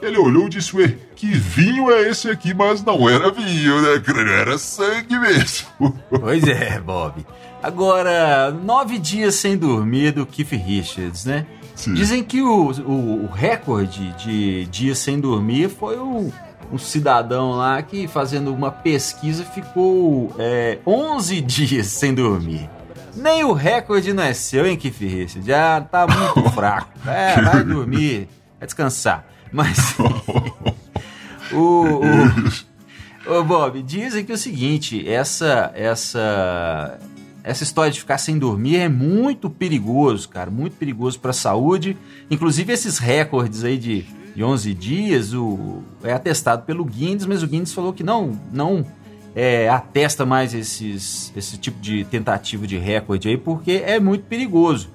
ele 0.00 0.18
olhou 0.18 0.46
e 0.46 0.50
disse: 0.50 0.76
Ué, 0.76 0.94
que 1.14 1.26
vinho 1.26 1.90
é 1.90 2.08
esse 2.08 2.28
aqui? 2.28 2.52
Mas 2.52 2.82
não 2.82 3.08
era 3.08 3.30
vinho, 3.30 3.80
né? 3.80 4.02
Era 4.40 4.58
sangue 4.58 5.18
mesmo. 5.18 5.66
Pois 6.10 6.44
é, 6.44 6.78
Bob. 6.80 7.24
Agora, 7.62 8.50
nove 8.50 8.98
dias 8.98 9.34
sem 9.36 9.56
dormir 9.56 10.12
do 10.12 10.26
Keith 10.26 10.52
Richards, 10.52 11.24
né? 11.24 11.46
Sim. 11.74 11.94
Dizem 11.94 12.22
que 12.22 12.40
o, 12.42 12.70
o, 12.70 13.24
o, 13.24 13.26
recorde 13.26 14.12
de 14.12 14.66
dias 14.66 14.98
sem 14.98 15.20
dormir 15.20 15.68
foi 15.68 15.98
um, 15.98 16.32
um 16.72 16.78
cidadão 16.78 17.52
lá 17.52 17.80
que, 17.82 18.08
fazendo 18.08 18.52
uma 18.52 18.70
pesquisa, 18.70 19.44
ficou 19.44 20.34
é, 20.38 20.78
11 20.86 21.40
dias 21.42 21.86
sem 21.86 22.14
dormir. 22.14 22.68
Nem 23.14 23.44
o 23.44 23.52
recorde 23.52 24.12
não 24.12 24.22
é 24.22 24.34
seu, 24.34 24.66
hein, 24.66 24.76
Keith 24.76 24.98
Richards? 25.00 25.46
Já 25.46 25.80
tá 25.80 26.06
muito 26.06 26.48
fraco. 26.52 26.90
É, 27.06 27.40
vai 27.40 27.64
dormir, 27.64 28.28
vai 28.58 28.66
descansar. 28.66 29.26
Mas. 29.50 29.96
o, 31.50 32.02
o, 33.26 33.38
o, 33.38 33.44
Bob, 33.44 33.82
dizem 33.82 34.22
que 34.22 34.32
é 34.32 34.34
o 34.34 34.38
seguinte: 34.38 35.08
essa, 35.08 35.72
essa, 35.74 36.98
essa 37.42 37.62
história 37.62 37.90
de 37.90 38.00
ficar 38.00 38.18
sem 38.18 38.38
dormir 38.38 38.76
é 38.76 38.88
muito 38.88 39.48
perigoso, 39.48 40.28
cara. 40.28 40.50
Muito 40.50 40.76
perigoso 40.76 41.18
para 41.18 41.30
a 41.30 41.34
saúde. 41.34 41.96
Inclusive, 42.30 42.70
esses 42.70 42.98
recordes 42.98 43.64
aí 43.64 43.78
de, 43.78 44.04
de 44.36 44.44
11 44.44 44.74
dias 44.74 45.32
o, 45.32 45.82
é 46.04 46.12
atestado 46.12 46.64
pelo 46.64 46.84
Guinness, 46.84 47.24
mas 47.24 47.42
o 47.42 47.48
Guinness 47.48 47.72
falou 47.72 47.94
que 47.94 48.02
não. 48.02 48.38
não 48.52 48.84
é, 49.34 49.66
atesta 49.68 50.26
mais 50.26 50.52
esses, 50.52 51.32
esse 51.34 51.56
tipo 51.56 51.80
de 51.80 52.04
tentativa 52.04 52.66
de 52.66 52.76
recorde 52.76 53.28
aí, 53.28 53.36
porque 53.38 53.82
é 53.84 53.98
muito 53.98 54.24
perigoso. 54.24 54.90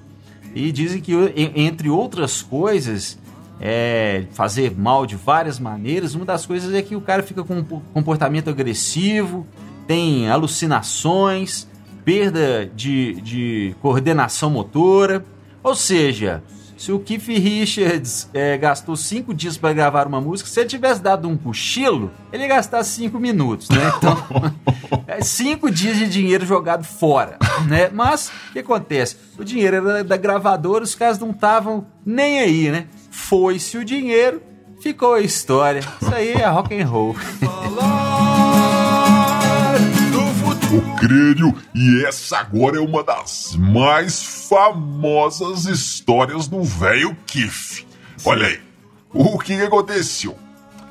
E 0.54 0.70
dizem 0.70 1.00
que, 1.00 1.12
entre 1.56 1.88
outras 1.88 2.40
coisas, 2.40 3.18
é, 3.60 4.26
fazer 4.32 4.76
mal 4.76 5.06
de 5.06 5.16
várias 5.16 5.58
maneiras. 5.58 6.14
Uma 6.14 6.24
das 6.24 6.46
coisas 6.46 6.72
é 6.72 6.82
que 6.82 6.94
o 6.94 7.00
cara 7.00 7.22
fica 7.22 7.42
com 7.42 7.58
um 7.58 7.64
comportamento 7.64 8.48
agressivo, 8.48 9.46
tem 9.88 10.28
alucinações, 10.28 11.66
perda 12.04 12.70
de, 12.76 13.20
de 13.22 13.74
coordenação 13.80 14.50
motora. 14.50 15.24
Ou 15.62 15.74
seja, 15.74 16.42
se 16.82 16.90
o 16.90 16.98
Keith 16.98 17.28
Richards 17.28 18.28
é, 18.34 18.58
gastou 18.58 18.96
cinco 18.96 19.32
dias 19.32 19.56
para 19.56 19.72
gravar 19.72 20.04
uma 20.08 20.20
música, 20.20 20.50
se 20.50 20.58
ele 20.58 20.68
tivesse 20.68 21.00
dado 21.00 21.28
um 21.28 21.36
cochilo, 21.36 22.10
ele 22.32 22.42
ia 22.42 22.48
gastar 22.48 22.82
cinco 22.82 23.20
minutos, 23.20 23.68
né? 23.68 23.92
Então, 23.96 24.16
é 25.06 25.20
cinco 25.20 25.70
dias 25.70 25.96
de 25.96 26.08
dinheiro 26.08 26.44
jogado 26.44 26.82
fora, 26.82 27.38
né? 27.68 27.88
Mas, 27.92 28.32
o 28.48 28.54
que 28.54 28.58
acontece? 28.58 29.16
O 29.38 29.44
dinheiro 29.44 29.76
era 29.76 30.02
da 30.02 30.16
gravadora, 30.16 30.82
os 30.82 30.96
caras 30.96 31.20
não 31.20 31.30
estavam 31.30 31.86
nem 32.04 32.40
aí, 32.40 32.68
né? 32.68 32.88
Foi-se 33.12 33.78
o 33.78 33.84
dinheiro, 33.84 34.42
ficou 34.80 35.14
a 35.14 35.20
história. 35.20 35.82
Isso 36.00 36.12
aí 36.12 36.32
é 36.32 36.48
rock 36.48 36.76
and 36.76 36.88
roll. 36.88 37.14
O 40.74 40.96
crânio 40.96 41.54
e 41.74 42.04
essa 42.06 42.38
agora 42.38 42.78
é 42.78 42.80
uma 42.80 43.04
das 43.04 43.54
mais 43.58 44.46
famosas 44.48 45.66
histórias 45.66 46.48
do 46.48 46.62
velho 46.62 47.14
Kiff. 47.26 47.86
Olha 48.24 48.46
aí, 48.46 48.60
o 49.12 49.38
que 49.38 49.52
aconteceu? 49.60 50.36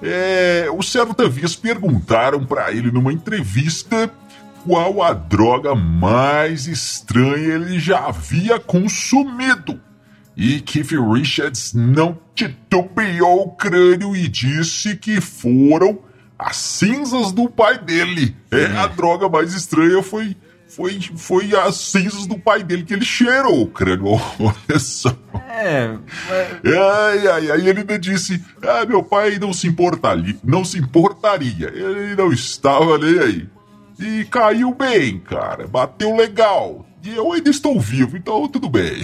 É, 0.01 0.67
os 0.75 0.91
certa 0.91 1.27
vez 1.27 1.55
perguntaram 1.55 2.45
para 2.45 2.71
ele 2.71 2.91
numa 2.91 3.11
entrevista 3.11 4.11
qual 4.63 5.01
a 5.01 5.13
droga 5.13 5.73
mais 5.73 6.67
estranha 6.67 7.55
ele 7.55 7.79
já 7.79 8.05
havia 8.05 8.59
consumido. 8.59 9.79
E 10.38 10.59
Keith 10.61 10.91
Richards 10.91 11.73
não 11.73 12.19
titubeou 12.35 13.47
o 13.47 13.51
crânio 13.51 14.15
e 14.15 14.27
disse 14.27 14.95
que 14.95 15.19
foram 15.19 16.00
as 16.41 16.57
cinzas 16.57 17.31
do 17.31 17.48
pai 17.48 17.77
dele. 17.77 18.36
É, 18.50 18.65
a 18.77 18.88
droga 18.88 19.29
mais 19.29 19.53
estranha 19.53 20.01
foi 20.01 20.36
foi, 20.67 21.00
foi 21.17 21.53
as 21.53 21.75
cinzas 21.75 22.25
do 22.25 22.39
pai 22.39 22.63
dele 22.63 22.83
que 22.83 22.93
ele 22.93 23.03
cheirou, 23.03 23.67
crânio. 23.67 24.13
Olha 24.39 24.79
só. 24.79 25.13
É. 25.50 25.98
Mas... 26.29 26.74
Ai, 26.74 27.27
ai, 27.27 27.51
ai, 27.51 27.67
ele 27.67 27.81
ainda 27.81 28.00
disse: 28.00 28.43
Ah, 28.63 28.86
meu 28.86 29.03
pai 29.03 29.38
não 29.38 29.53
se 29.53 29.67
importaria. 29.67 30.36
Não 30.43 30.63
se 30.63 30.79
importaria. 30.79 31.67
Ele 31.67 32.15
não 32.15 32.31
estava 32.31 32.98
nem 32.98 33.19
aí. 33.19 33.50
E 34.00 34.25
caiu 34.25 34.74
bem, 34.74 35.19
cara. 35.19 35.67
Bateu 35.67 36.15
legal. 36.15 36.86
E 37.03 37.15
eu 37.15 37.33
ainda 37.33 37.50
estou 37.50 37.79
vivo, 37.79 38.15
então 38.15 38.48
tudo 38.48 38.69
bem. 38.69 39.01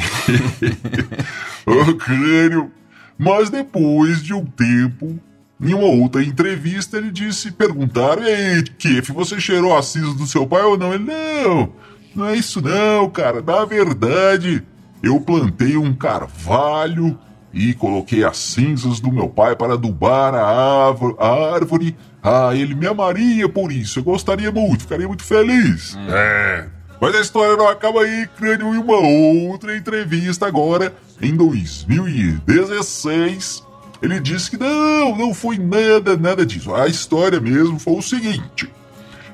o 1.67 1.95
crânio. 1.95 2.71
Mas 3.17 3.49
depois 3.49 4.23
de 4.23 4.33
um 4.33 4.45
tempo, 4.45 5.19
Em 5.59 5.73
uma 5.73 5.87
outra 5.87 6.23
entrevista, 6.23 6.97
ele 6.97 7.09
disse: 7.09 7.51
perguntaram, 7.51 8.23
ei, 8.23 8.61
Kef, 8.77 9.11
você 9.11 9.39
cheirou 9.39 9.75
a 9.75 9.81
cinza 9.81 10.13
do 10.13 10.27
seu 10.27 10.45
pai 10.45 10.61
ou 10.61 10.77
não? 10.77 10.93
Ele, 10.93 11.05
não, 11.05 11.73
não 12.15 12.27
é 12.27 12.35
isso 12.35 12.61
não, 12.61 13.09
cara. 13.09 13.41
Na 13.41 13.65
verdade, 13.65 14.63
eu 15.01 15.19
plantei 15.19 15.75
um 15.75 15.95
carvalho 15.95 17.17
e 17.51 17.73
coloquei 17.73 18.23
as 18.23 18.37
cinzas 18.37 18.99
do 18.99 19.11
meu 19.11 19.27
pai 19.27 19.55
para 19.55 19.73
adubar 19.73 20.35
a, 20.35 20.95
a 21.17 21.55
árvore. 21.55 21.97
Ah, 22.21 22.51
ele 22.53 22.75
me 22.75 22.85
amaria 22.85 23.49
por 23.49 23.71
isso. 23.71 23.97
Eu 23.97 24.03
gostaria 24.03 24.51
muito, 24.51 24.83
ficaria 24.83 25.07
muito 25.07 25.23
feliz. 25.23 25.97
É. 26.07 26.67
Mas 27.01 27.15
a 27.15 27.21
história 27.21 27.57
não 27.57 27.67
acaba 27.67 28.01
aí, 28.01 28.29
crânio, 28.37 28.75
em 28.75 28.77
uma 28.77 28.97
outra 28.97 29.75
entrevista 29.75 30.45
agora, 30.45 30.93
em 31.19 31.35
2016 31.35 33.65
ele 34.01 34.19
disse 34.19 34.51
que 34.51 34.57
não, 34.57 35.15
não 35.17 35.33
foi 35.33 35.57
nada, 35.57 36.15
nada 36.15 36.45
disso. 36.45 36.73
A 36.73 36.87
história 36.87 37.39
mesmo 37.39 37.79
foi 37.79 37.93
o 37.93 38.01
seguinte: 38.01 38.69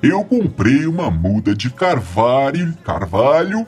eu 0.01 0.23
comprei 0.23 0.85
uma 0.85 1.09
muda 1.09 1.55
de 1.55 1.69
carvalho, 1.69 2.73
carvalho 2.83 3.65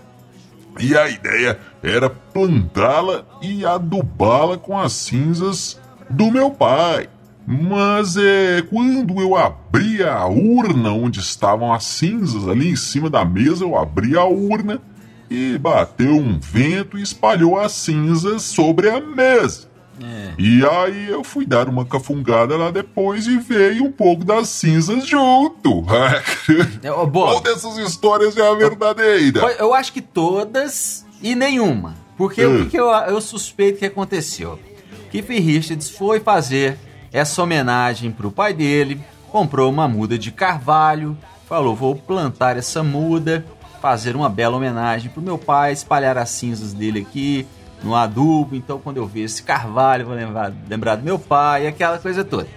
e 0.80 0.98
a 0.98 1.10
ideia 1.10 1.58
era 1.82 2.10
plantá-la 2.10 3.26
e 3.42 3.66
adubá-la 3.66 4.58
com 4.58 4.78
as 4.78 4.94
cinzas 4.94 5.80
do 6.10 6.30
meu 6.32 6.52
pai. 6.52 7.08
Mas 7.48 8.18
é 8.18 8.64
quando 8.64 9.22
eu 9.22 9.36
abri 9.36 10.04
a 10.04 10.26
urna 10.26 10.92
onde 10.92 11.20
estavam 11.20 11.72
as 11.72 11.84
cinzas 11.86 12.48
ali 12.48 12.70
em 12.70 12.76
cima 12.76 13.10
da 13.10 13.24
mesa, 13.24 13.64
eu 13.64 13.78
abri 13.78 14.18
a 14.18 14.26
urna 14.26 14.82
e 15.30 15.58
bateu 15.58 16.18
um 16.18 16.40
vento 16.40 16.98
e 16.98 17.02
espalhou 17.02 17.58
as 17.58 17.72
cinzas 17.72 18.42
sobre 18.42 18.90
a 18.90 19.00
mesa. 19.00 19.75
É. 20.02 20.34
E 20.38 20.66
aí 20.66 21.10
eu 21.10 21.24
fui 21.24 21.46
dar 21.46 21.70
uma 21.70 21.86
cafungada 21.86 22.58
lá 22.58 22.70
depois 22.70 23.28
e 23.28 23.38
veio 23.38 23.86
um 23.86 23.92
pouco 23.92 24.24
das 24.24 24.50
cinzas 24.50 25.08
junto. 25.08 25.86
É, 25.94 26.22
Qual 27.32 27.42
dessas 27.42 27.78
histórias 27.78 28.38
é 28.38 28.48
a 28.48 28.54
verdadeira? 28.54 29.40
Eu, 29.58 29.74
acho 29.74 29.94
que 29.94 30.02
todas 30.02 31.06
e 31.22 31.36
nenhuma. 31.36 31.96
Porque 32.18 32.42
é. 32.42 32.48
o 32.48 32.64
que, 32.64 32.72
que 32.72 32.80
eu, 32.80 32.90
eu, 32.90 33.22
suspeito 33.22 33.80
que 33.80 33.86
aconteceu? 33.86 34.60
Keith 35.12 35.28
Richards 35.28 35.90
foi 35.90 36.20
fazer 36.20 36.78
essa 37.12 37.42
homenagem 37.42 38.12
pro 38.12 38.32
pai 38.32 38.54
dele, 38.54 39.02
comprou 39.32 39.70
uma 39.72 39.88
muda 39.88 40.18
de 40.18 40.32
carvalho, 40.32 41.18
falou: 41.48 41.76
vou 41.76 41.96
plantar 41.96 42.58
essa 42.58 42.84
muda, 42.84 43.46
fazer 43.82 44.16
uma 44.16 44.30
bela 44.30 44.58
homenagem 44.58 45.10
pro 45.10 45.22
meu 45.22 45.38
pai, 45.38 45.72
espalhar 45.72 46.18
as 46.18 46.30
cinzas 46.30 46.74
dele 46.74 47.06
aqui, 47.08 47.46
no 47.86 47.96
adubo. 47.96 48.56
Então, 48.56 48.80
quando 48.80 48.98
eu 48.98 49.06
vejo 49.06 49.26
esse 49.26 49.44
carvalho, 49.44 50.08
vou 50.08 50.16
lembrar, 50.16 50.52
lembrar 50.68 50.96
do 50.96 51.04
meu 51.04 51.20
pai, 51.20 51.68
aquela 51.68 52.00
coisa 52.00 52.26
toda. 52.26 52.48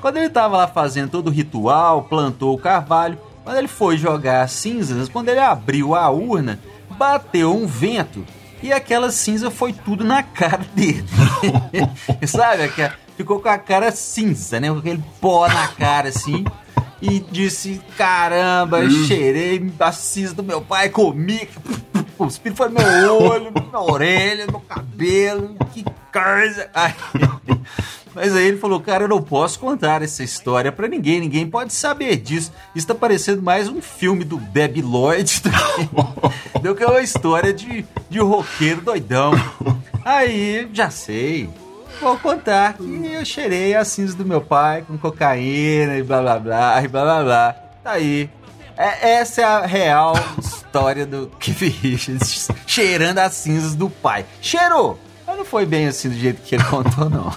Quando 0.00 0.16
ele 0.16 0.26
estava 0.26 0.56
lá 0.56 0.66
fazendo 0.66 1.10
todo 1.10 1.28
o 1.28 1.30
ritual, 1.30 2.04
plantou 2.04 2.54
o 2.54 2.58
carvalho, 2.58 3.18
quando 3.44 3.58
ele 3.58 3.68
foi 3.68 3.98
jogar 3.98 4.42
as 4.42 4.52
cinzas, 4.52 5.08
quando 5.08 5.28
ele 5.28 5.40
abriu 5.40 5.94
a 5.94 6.08
urna, 6.10 6.58
bateu 6.96 7.54
um 7.54 7.66
vento 7.66 8.24
e 8.62 8.72
aquela 8.72 9.10
cinza 9.10 9.50
foi 9.50 9.72
tudo 9.72 10.04
na 10.04 10.22
cara 10.22 10.64
dele. 10.74 11.04
Sabe? 12.26 12.70
Ficou 13.16 13.40
com 13.40 13.48
a 13.48 13.58
cara 13.58 13.90
cinza, 13.90 14.58
né? 14.58 14.70
Com 14.70 14.78
aquele 14.78 15.02
pó 15.20 15.46
na 15.48 15.68
cara 15.68 16.08
assim 16.08 16.44
e 17.00 17.20
disse: 17.20 17.80
Caramba, 17.96 18.80
hum. 18.80 18.90
cheirei 19.06 19.72
a 19.78 19.92
cinza 19.92 20.34
do 20.34 20.42
meu 20.42 20.60
pai, 20.60 20.88
comi. 20.88 21.48
O 22.18 22.26
espírito 22.26 22.58
foi 22.58 22.68
no 22.68 22.74
meu 22.74 23.22
olho, 23.22 23.52
na 23.72 23.80
orelha, 23.80 24.46
no 24.46 24.60
cabelo, 24.60 25.56
que 25.72 25.82
coisa. 26.12 26.68
Ai. 26.74 26.94
Mas 28.14 28.36
aí 28.36 28.48
ele 28.48 28.58
falou: 28.58 28.80
Cara, 28.80 29.04
eu 29.04 29.08
não 29.08 29.22
posso 29.22 29.58
contar 29.58 30.02
essa 30.02 30.22
história 30.22 30.70
para 30.70 30.86
ninguém, 30.88 31.20
ninguém 31.20 31.48
pode 31.48 31.72
saber 31.72 32.16
disso. 32.16 32.52
Isso 32.74 32.86
tá 32.86 32.94
parecendo 32.94 33.40
mais 33.40 33.68
um 33.68 33.80
filme 33.80 34.24
do 34.24 34.36
Debbie 34.36 34.82
Lloyd 34.82 35.42
do 36.60 36.74
que 36.74 36.84
uma 36.84 37.00
história 37.00 37.52
de, 37.52 37.86
de 38.10 38.18
roqueiro 38.18 38.82
doidão. 38.82 39.32
Aí, 40.04 40.68
já 40.72 40.90
sei 40.90 41.48
vou 42.00 42.18
contar 42.18 42.74
que 42.74 43.12
eu 43.12 43.24
cheirei 43.24 43.74
as 43.74 43.88
cinzas 43.88 44.14
do 44.14 44.24
meu 44.24 44.40
pai 44.40 44.84
com 44.86 44.98
cocaína 44.98 45.96
e 45.96 46.02
blá 46.02 46.20
blá 46.20 46.38
blá 46.38 46.82
e 46.82 46.88
blá 46.88 47.02
blá 47.02 47.24
blá. 47.24 47.52
Tá 47.82 47.92
aí. 47.92 48.28
É, 48.76 49.18
essa 49.18 49.40
é 49.40 49.44
a 49.44 49.66
real 49.66 50.14
história 50.38 51.04
do 51.04 51.30
Keith 51.38 51.60
Richards 51.82 52.48
cheirando 52.66 53.18
as 53.18 53.34
cinzas 53.34 53.74
do 53.74 53.90
pai. 53.90 54.24
Cheirou! 54.40 54.98
Mas 55.26 55.36
não 55.36 55.44
foi 55.44 55.66
bem 55.66 55.86
assim 55.86 56.08
do 56.08 56.14
jeito 56.14 56.40
que 56.42 56.54
ele 56.54 56.64
contou, 56.64 57.10
não. 57.10 57.30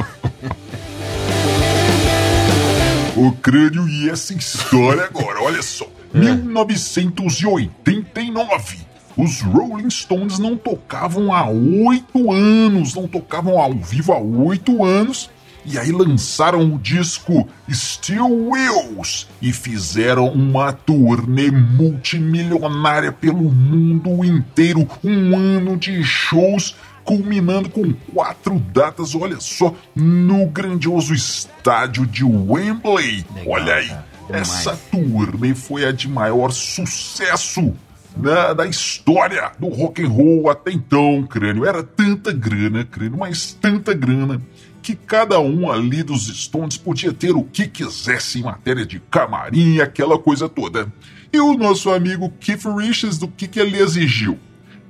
O 3.15 3.31
crânio 3.31 3.87
e 3.87 4.09
essa 4.09 4.33
história 4.33 5.05
agora, 5.05 5.43
olha 5.43 5.61
só. 5.61 5.85
É. 6.13 6.19
1989 6.19 8.81
os 9.17 9.41
Rolling 9.41 9.89
Stones 9.89 10.39
não 10.39 10.57
tocavam 10.57 11.33
há 11.33 11.47
oito 11.47 12.31
anos, 12.31 12.95
não 12.95 13.07
tocavam 13.07 13.59
ao 13.59 13.73
vivo 13.73 14.11
há 14.13 14.19
oito 14.19 14.83
anos, 14.83 15.29
e 15.65 15.77
aí 15.77 15.91
lançaram 15.91 16.73
o 16.73 16.79
disco 16.79 17.47
Still 17.69 18.49
Wheels 18.49 19.27
e 19.41 19.53
fizeram 19.53 20.27
uma 20.27 20.73
turnê 20.73 21.49
multimilionária 21.49 23.11
pelo 23.11 23.43
mundo 23.43 24.25
inteiro, 24.25 24.87
um 25.03 25.37
ano 25.37 25.77
de 25.77 26.03
shows 26.03 26.75
culminando 27.03 27.69
com 27.69 27.93
quatro 28.13 28.59
datas, 28.59 29.13
olha 29.13 29.39
só, 29.39 29.73
no 29.95 30.45
grandioso 30.47 31.13
estádio 31.13 32.05
de 32.05 32.23
Wembley. 32.23 33.25
Legal, 33.35 33.45
olha 33.47 33.75
aí, 33.75 33.91
essa 34.29 34.77
turnê 34.89 35.53
foi 35.53 35.85
a 35.85 35.91
de 35.91 36.07
maior 36.07 36.51
sucesso 36.51 37.73
né, 38.15 38.53
da 38.53 38.65
história 38.65 39.51
do 39.59 39.67
rock 39.67 40.03
and 40.03 40.09
roll 40.09 40.49
até 40.49 40.71
então, 40.71 41.25
crânio. 41.27 41.65
Era 41.65 41.83
tanta 41.83 42.31
grana, 42.31 42.85
crânio, 42.85 43.17
mas 43.17 43.53
tanta 43.53 43.93
grana 43.93 44.41
que 44.81 44.95
cada 44.95 45.39
um 45.39 45.71
ali 45.71 46.03
dos 46.03 46.27
Stones 46.27 46.77
podia 46.77 47.13
ter 47.13 47.31
o 47.31 47.43
que 47.43 47.67
quisesse 47.67 48.39
em 48.39 48.43
matéria 48.43 48.85
de 48.85 48.99
camarim, 48.99 49.79
aquela 49.79 50.19
coisa 50.19 50.49
toda. 50.49 50.91
E 51.31 51.39
o 51.39 51.57
nosso 51.57 51.89
amigo 51.89 52.31
Keith 52.39 52.65
Richards, 52.65 53.17
do 53.17 53.27
que, 53.27 53.47
que 53.47 53.59
ele 53.59 53.77
exigiu? 53.77 54.37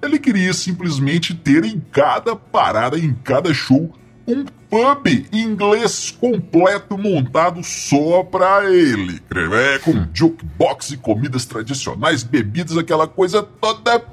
Ele 0.02 0.20
queria 0.20 0.52
simplesmente 0.52 1.34
ter 1.34 1.64
em 1.64 1.80
cada 1.92 2.36
parada, 2.36 2.98
em 2.98 3.14
cada 3.24 3.54
show, 3.54 3.94
um 4.28 4.46
pub 4.70 5.08
inglês 5.32 6.12
completo 6.12 6.98
montado 6.98 7.64
só 7.64 8.24
pra 8.24 8.70
ele. 8.72 9.22
É, 9.54 9.80
com 9.80 9.92
hum. 9.92 10.08
jukebox 10.14 10.92
e 10.92 10.98
comidas 10.98 11.46
tradicionais, 11.46 12.24
bebidas, 12.24 12.78
aquela 12.78 13.08
coisa 13.08 13.44
toda. 13.44 14.04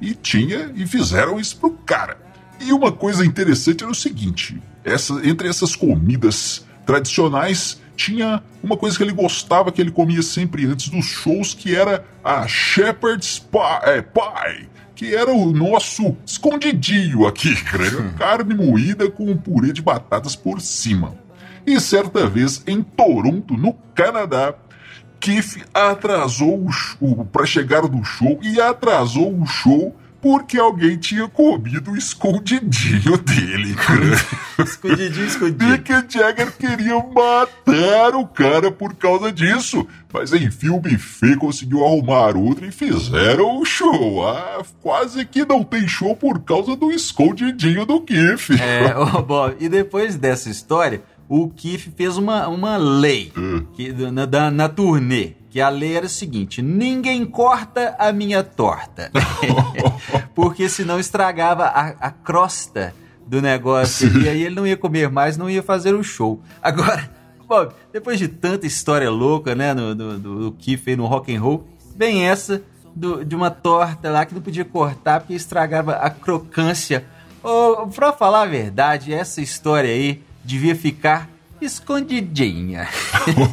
E 0.00 0.14
tinha, 0.14 0.72
e 0.74 0.86
fizeram 0.86 1.38
isso 1.38 1.56
pro 1.58 1.70
cara. 1.70 2.16
E 2.58 2.72
uma 2.72 2.90
coisa 2.90 3.24
interessante 3.24 3.82
era 3.82 3.92
o 3.92 3.94
seguinte: 3.94 4.60
essa, 4.84 5.20
entre 5.24 5.48
essas 5.48 5.76
comidas 5.76 6.64
tradicionais 6.86 7.80
tinha 8.00 8.42
uma 8.62 8.78
coisa 8.78 8.96
que 8.96 9.02
ele 9.02 9.12
gostava 9.12 9.70
que 9.70 9.78
ele 9.78 9.90
comia 9.90 10.22
sempre 10.22 10.64
antes 10.64 10.88
dos 10.88 11.04
shows, 11.04 11.52
que 11.52 11.76
era 11.76 12.02
a 12.24 12.48
Shepherd's 12.48 13.38
Pie. 13.38 13.90
É, 13.90 14.00
pie 14.00 14.68
que 14.94 15.14
era 15.14 15.30
o 15.32 15.50
nosso 15.50 16.14
escondidinho 16.26 17.26
aqui, 17.26 17.54
creio. 17.64 18.12
Carne 18.14 18.54
moída 18.54 19.10
com 19.10 19.30
um 19.30 19.36
purê 19.36 19.72
de 19.72 19.82
batatas 19.82 20.36
por 20.36 20.60
cima. 20.60 21.14
E 21.66 21.78
certa 21.80 22.26
vez 22.26 22.62
em 22.66 22.82
Toronto, 22.82 23.54
no 23.54 23.74
Canadá, 23.94 24.54
Keith 25.18 25.66
atrasou 25.72 26.66
o, 26.66 26.70
o 27.00 27.24
para 27.24 27.46
chegar 27.46 27.82
no 27.82 28.02
show 28.04 28.38
e 28.42 28.60
atrasou 28.60 29.38
o 29.38 29.46
show 29.46 29.94
porque 30.20 30.58
alguém 30.58 30.96
tinha 30.96 31.26
comido 31.28 31.92
o 31.92 31.96
escondidinho 31.96 33.16
dele, 33.18 33.74
cara. 33.74 34.16
escondidinho, 34.62 35.26
escondidinho. 35.26 35.70
Mick 35.70 35.90
Jagger 36.08 36.52
queria 36.52 36.96
matar 36.98 38.14
o 38.14 38.26
cara 38.26 38.70
por 38.70 38.94
causa 38.94 39.32
disso. 39.32 39.86
Mas 40.12 40.32
enfim, 40.32 40.70
o 40.70 40.80
buffet 40.80 41.36
conseguiu 41.36 41.84
arrumar 41.84 42.36
outro 42.36 42.66
e 42.66 42.72
fizeram 42.72 43.60
o 43.60 43.64
show. 43.64 44.26
Ah, 44.26 44.62
quase 44.82 45.24
que 45.24 45.44
não 45.44 45.62
tem 45.62 45.86
show 45.86 46.14
por 46.16 46.40
causa 46.40 46.76
do 46.76 46.90
escondidinho 46.90 47.86
do 47.86 48.00
Keith. 48.00 48.50
É, 48.60 48.94
oh, 48.96 49.22
Bob, 49.22 49.56
e 49.60 49.68
depois 49.68 50.16
dessa 50.16 50.50
história, 50.50 51.02
o 51.30 51.48
Keith 51.48 51.92
fez 51.96 52.16
uma, 52.16 52.48
uma 52.48 52.76
lei 52.76 53.32
é. 53.36 53.62
que, 53.72 53.92
na, 53.92 54.26
na, 54.26 54.50
na 54.50 54.68
turnê 54.68 55.34
que 55.48 55.60
a 55.60 55.68
lei 55.68 55.96
era 55.96 56.06
o 56.06 56.08
seguinte: 56.08 56.60
ninguém 56.60 57.24
corta 57.24 57.94
a 58.00 58.12
minha 58.12 58.42
torta. 58.42 59.12
Porque 60.34 60.68
senão 60.68 60.98
estragava 60.98 61.66
a, 61.66 61.88
a 62.00 62.10
crosta 62.10 62.92
do 63.28 63.40
negócio. 63.40 64.10
Sim. 64.10 64.22
E 64.22 64.28
aí 64.28 64.42
ele 64.42 64.56
não 64.56 64.66
ia 64.66 64.76
comer 64.76 65.08
mais, 65.08 65.36
não 65.36 65.48
ia 65.48 65.62
fazer 65.62 65.94
o 65.94 66.02
show. 66.02 66.40
Agora, 66.60 67.08
Bob, 67.46 67.74
depois 67.92 68.18
de 68.18 68.26
tanta 68.26 68.66
história 68.66 69.08
louca, 69.08 69.54
né, 69.54 69.72
no, 69.72 69.94
do, 69.94 70.18
do, 70.18 70.40
do 70.40 70.52
Kiff 70.52 70.96
no 70.96 71.06
rock 71.06 71.34
and 71.34 71.40
roll, 71.40 71.64
vem 71.96 72.26
essa 72.26 72.60
do, 72.92 73.24
de 73.24 73.36
uma 73.36 73.52
torta 73.52 74.10
lá 74.10 74.26
que 74.26 74.34
não 74.34 74.42
podia 74.42 74.64
cortar 74.64 75.20
porque 75.20 75.34
estragava 75.34 75.92
a 75.92 76.10
crocância. 76.10 77.04
Oh, 77.40 77.86
pra 77.86 78.12
falar 78.12 78.42
a 78.42 78.46
verdade, 78.46 79.14
essa 79.14 79.40
história 79.40 79.90
aí 79.90 80.22
devia 80.44 80.74
ficar 80.74 81.28
escondidinha. 81.60 82.88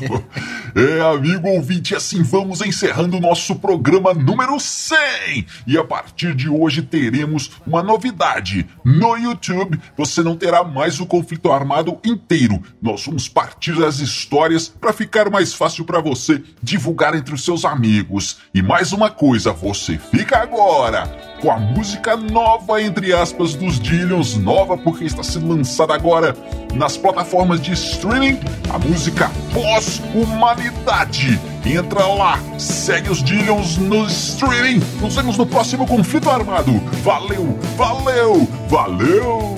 é, 0.75 1.01
amigo 1.01 1.47
ouvinte, 1.49 1.95
assim 1.95 2.23
vamos 2.23 2.61
encerrando 2.61 3.17
o 3.17 3.19
nosso 3.19 3.55
programa 3.55 4.13
número 4.13 4.59
100. 4.59 5.45
E 5.65 5.77
a 5.77 5.83
partir 5.83 6.33
de 6.35 6.49
hoje 6.49 6.81
teremos 6.81 7.51
uma 7.65 7.83
novidade. 7.83 8.67
No 8.83 9.17
YouTube 9.17 9.79
você 9.97 10.21
não 10.21 10.35
terá 10.35 10.63
mais 10.63 10.99
o 10.99 11.05
conflito 11.05 11.51
armado 11.51 11.99
inteiro. 12.05 12.61
Nós 12.81 13.05
vamos 13.05 13.27
partir 13.27 13.83
as 13.83 13.99
histórias 13.99 14.67
para 14.67 14.93
ficar 14.93 15.29
mais 15.29 15.53
fácil 15.53 15.85
para 15.85 15.99
você 15.99 16.41
divulgar 16.61 17.15
entre 17.15 17.33
os 17.33 17.43
seus 17.43 17.65
amigos. 17.65 18.39
E 18.53 18.61
mais 18.61 18.91
uma 18.91 19.09
coisa, 19.09 19.51
você 19.51 19.97
fica 19.97 20.37
agora 20.37 21.05
com 21.41 21.51
a 21.51 21.59
música 21.59 22.15
nova, 22.15 22.81
entre 22.81 23.13
aspas, 23.13 23.53
dos 23.53 23.79
Dillions, 23.79 24.35
nova 24.37 24.77
porque 24.77 25.05
está 25.05 25.23
sendo 25.23 25.49
lançada 25.49 25.93
agora 25.93 26.35
nas 26.73 26.97
plataformas 26.97 27.61
de 27.61 27.75
streaming, 27.97 28.39
a 28.69 28.77
música 28.77 29.31
Pós-Humanidade. 29.53 31.39
Entra 31.65 32.05
lá, 32.05 32.39
segue 32.57 33.09
os 33.09 33.23
Dillions 33.23 33.77
no 33.77 34.05
streaming. 34.05 34.81
Nos 35.01 35.15
vemos 35.15 35.35
no 35.37 35.45
próximo 35.45 35.85
Conflito 35.87 36.29
Armado. 36.29 36.79
Valeu, 37.03 37.57
valeu, 37.75 38.47
valeu! 38.69 39.57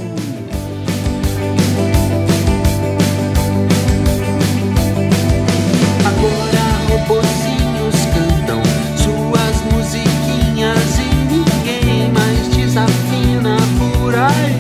Agora 6.08 6.64
robozinhos 6.88 7.96
cantam 8.14 8.64
suas 8.98 9.62
musiquinhas 9.74 10.98
e 10.98 11.10
ninguém 11.26 12.12
mais 12.14 12.48
desafina 12.56 13.58
por 13.78 14.16
aí. 14.16 14.60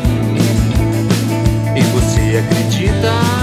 E 1.75 1.81
você 1.81 2.39
acredita? 2.39 3.38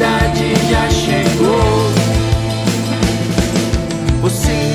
Pós-humanidade 0.00 0.54
já 0.70 0.90
chegou. 0.90 1.90
Você 4.22 4.69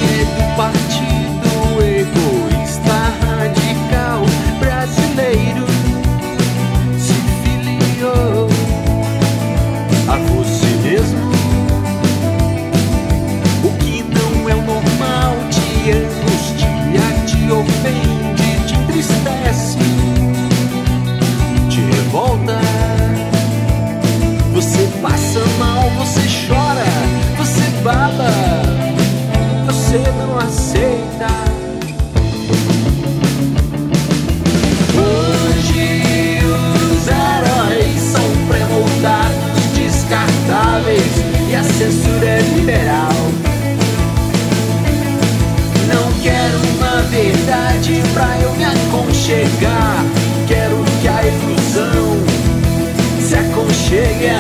censura 41.92 42.26
é 42.26 42.40
liberal. 42.56 43.14
Não 45.88 46.12
quero 46.24 46.58
uma 46.78 47.02
verdade 47.04 48.02
pra 48.12 48.40
eu 48.42 48.52
me 48.54 48.64
aconchegar. 48.64 50.04
Quero 50.48 50.84
que 51.02 51.08
a 51.08 51.22
ilusão 51.24 52.18
se 53.22 53.36
aconchegue 53.36 54.30
a 54.30 54.40